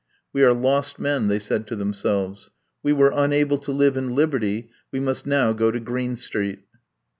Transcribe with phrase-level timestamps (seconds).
[0.33, 2.49] "We are lost men," they said to themselves.
[2.81, 6.63] "We were unable to live in liberty; we must now go to Green Street."